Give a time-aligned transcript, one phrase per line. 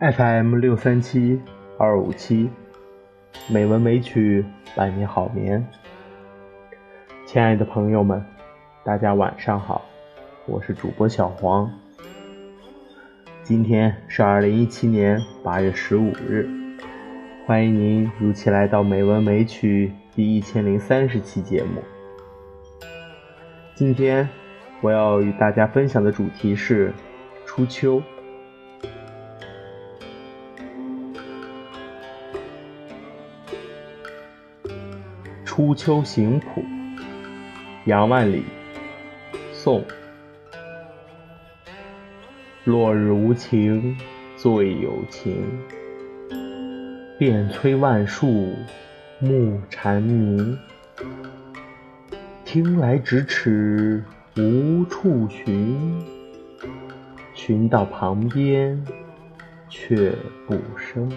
[0.00, 1.38] FM 六三七
[1.76, 2.48] 二五七，
[3.50, 4.42] 美文美曲
[4.74, 5.62] 伴你好眠。
[7.26, 8.24] 亲爱的朋友们，
[8.82, 9.84] 大家晚上好，
[10.46, 11.70] 我是主播小黄。
[13.42, 16.48] 今天是二零一七年八月十五日，
[17.46, 21.82] 欢迎您如期来到《美文美曲》第一千零三十期节目。
[23.74, 24.26] 今天
[24.80, 26.90] 我要与大家分享的主题是
[27.44, 28.02] 初秋。
[35.60, 36.64] 初秋行谱，
[37.84, 38.44] 杨万里，
[39.52, 39.84] 宋。
[42.64, 43.94] 落日无情，
[44.38, 45.44] 最有情。
[47.18, 48.54] 遍催万树，
[49.18, 50.58] 暮蝉鸣。
[52.46, 54.02] 听来咫尺，
[54.38, 56.02] 无处寻。
[57.34, 58.82] 寻到旁边，
[59.68, 60.10] 却
[60.46, 61.12] 不声。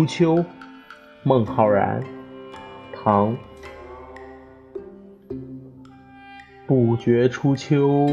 [0.00, 0.42] 初秋，
[1.24, 2.02] 孟浩然，
[2.90, 3.36] 唐。
[6.66, 8.08] 不觉初秋，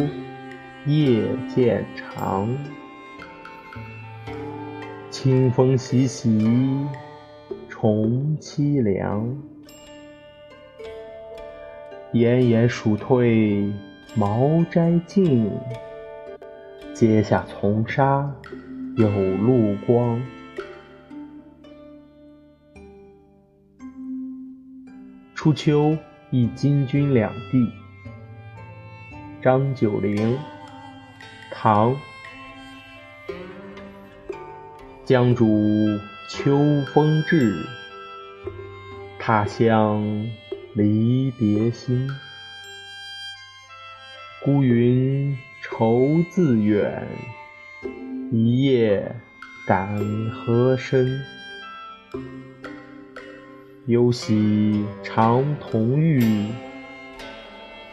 [0.85, 2.49] 夜渐长。
[5.09, 6.45] 清风习习，
[7.69, 9.33] 重凄凉。
[12.11, 13.71] 炎炎暑退，
[14.13, 15.49] 茅斋静。
[16.93, 18.29] 阶下丛沙，
[18.97, 20.21] 有路光。
[25.47, 25.97] 初秋
[26.29, 27.71] 忆金军两地。
[29.41, 30.37] 张九龄，
[31.53, 31.95] 唐。
[35.05, 36.59] 江渚秋
[36.93, 37.65] 风至，
[39.17, 40.03] 他乡
[40.75, 42.09] 离别心。
[44.43, 47.07] 孤云愁自远，
[48.33, 49.15] 一夜
[49.65, 49.97] 感
[50.29, 51.21] 何深？
[53.87, 56.21] 犹喜长同浴，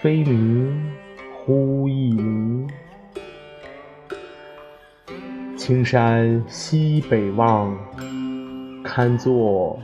[0.01, 0.91] 飞鸣。
[1.47, 2.69] 忽一鸣，
[5.57, 7.79] 青山西北望，
[8.83, 9.79] 堪作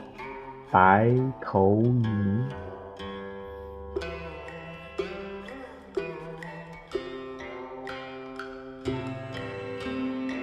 [0.73, 1.09] 白
[1.41, 2.49] 头吟。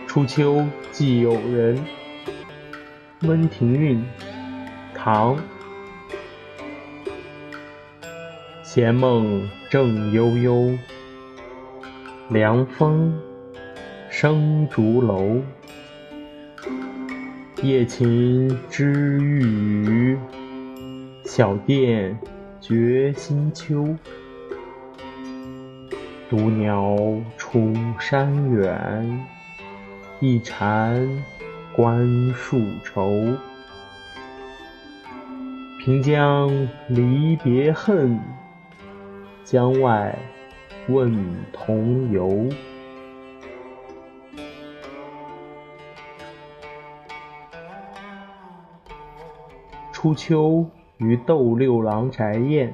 [0.08, 0.64] 初秋
[0.94, 1.84] 寄友人，
[3.24, 4.02] 温庭筠，
[4.96, 5.38] 唐。
[8.78, 10.78] 闲梦正悠悠。
[12.30, 13.12] 凉风
[14.08, 15.42] 生竹楼，
[17.64, 20.18] 夜琴知玉宇，
[21.26, 22.16] 小殿
[22.62, 23.96] 觉新秋。
[26.30, 26.96] 独鸟
[27.36, 29.26] 出山远，
[30.20, 31.24] 一蝉
[31.76, 33.12] 关树愁。
[35.80, 36.52] 平江
[36.88, 38.20] 离别恨，
[39.50, 40.14] 江外。
[40.90, 42.50] 问同游。
[49.94, 50.66] 初秋
[50.98, 52.74] 于斗六郎宅宴。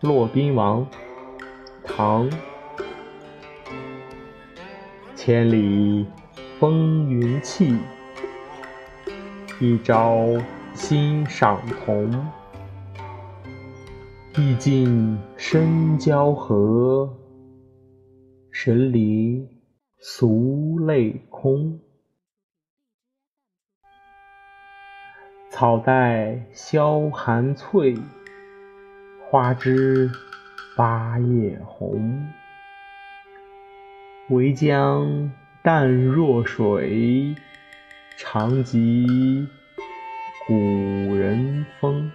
[0.00, 0.86] 骆宾王，
[1.82, 2.30] 唐。
[5.16, 6.06] 千里
[6.60, 7.76] 风云气，
[9.60, 10.24] 一朝
[10.72, 12.41] 心上同。
[14.38, 17.18] 意尽深交河，
[18.50, 19.46] 神离
[19.98, 21.78] 俗泪空。
[25.50, 27.94] 草带萧寒翠，
[29.28, 30.10] 花枝
[30.78, 32.26] 八叶红。
[34.30, 35.30] 唯将
[35.62, 37.34] 淡若水，
[38.16, 39.46] 长及
[40.46, 40.54] 古
[41.14, 42.10] 人风。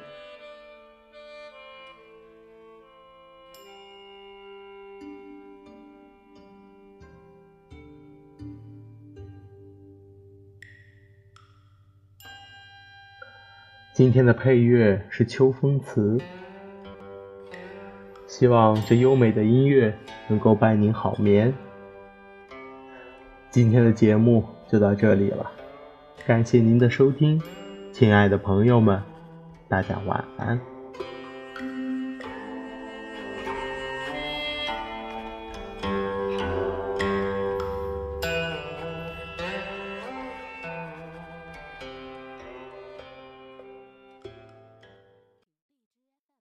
[13.97, 16.19] 今天的配乐是《秋风词》，
[18.27, 19.91] 希望这优美的音乐
[20.27, 21.51] 能够伴您好眠。
[23.49, 25.49] 今天的节目就到这里了，
[26.27, 27.41] 感谢您的收听，
[27.91, 29.01] 亲爱的朋友们，
[29.67, 30.76] 大家晚安。